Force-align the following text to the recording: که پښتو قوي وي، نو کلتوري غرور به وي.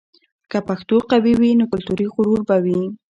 که 0.51 0.59
پښتو 0.67 0.95
قوي 1.11 1.33
وي، 1.39 1.51
نو 1.59 1.65
کلتوري 1.71 2.05
غرور 2.13 2.41
به 2.47 2.57
وي. 2.63 2.81